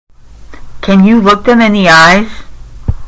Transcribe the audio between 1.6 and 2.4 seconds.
in the eyes?